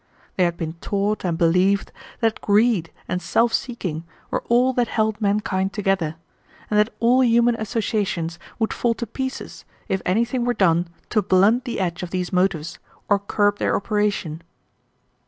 They 0.35 0.45
had 0.45 0.57
been 0.57 0.73
taught 0.81 1.23
and 1.23 1.37
believed 1.37 1.91
that 2.21 2.41
greed 2.41 2.91
and 3.07 3.21
self 3.21 3.53
seeking 3.53 4.03
were 4.31 4.41
all 4.49 4.73
that 4.73 4.87
held 4.87 5.21
mankind 5.21 5.73
together, 5.73 6.15
and 6.71 6.79
that 6.79 6.91
all 6.99 7.21
human 7.23 7.53
associations 7.53 8.39
would 8.57 8.73
fall 8.73 8.95
to 8.95 9.05
pieces 9.05 9.63
if 9.87 10.01
anything 10.03 10.43
were 10.43 10.55
done 10.55 10.87
to 11.11 11.21
blunt 11.21 11.65
the 11.65 11.79
edge 11.79 12.01
of 12.01 12.09
these 12.09 12.33
motives 12.33 12.79
or 13.09 13.19
curb 13.19 13.59
their 13.59 13.75
operation. 13.75 14.41